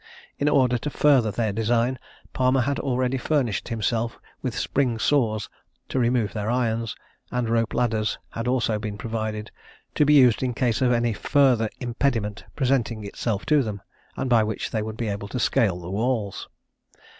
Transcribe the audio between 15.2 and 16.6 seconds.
to scale the walls.